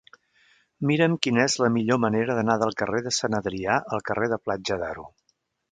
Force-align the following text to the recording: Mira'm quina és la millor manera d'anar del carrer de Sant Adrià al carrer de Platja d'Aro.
Mira'm 0.91 1.17
quina 1.25 1.43
és 1.49 1.57
la 1.65 1.69
millor 1.75 1.99
manera 2.07 2.39
d'anar 2.41 2.57
del 2.65 2.75
carrer 2.81 3.05
de 3.09 3.15
Sant 3.19 3.39
Adrià 3.43 3.79
al 3.99 4.07
carrer 4.11 4.33
de 4.35 4.43
Platja 4.49 4.83
d'Aro. 4.85 5.09